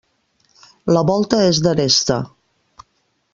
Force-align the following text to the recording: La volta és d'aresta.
La 0.95 1.03
volta 1.09 1.41
és 1.49 1.59
d'aresta. 1.67 2.19